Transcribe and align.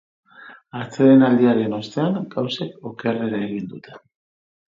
Atsedenaldiaren 0.77 1.75
ostean, 1.81 2.17
gauzek 2.35 2.89
okerrera 2.93 3.43
egin 3.51 3.71
dute. 3.75 4.01